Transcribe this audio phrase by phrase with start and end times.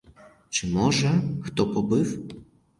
[0.49, 2.23] Чи, може, хто побив?